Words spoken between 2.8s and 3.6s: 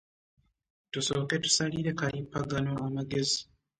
amagezi.